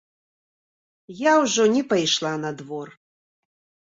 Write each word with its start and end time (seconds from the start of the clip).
Я 1.19 1.33
ўжо 1.41 1.65
не 1.75 1.83
пайшла 1.91 2.31
на 2.47 2.51
двор. 2.63 2.87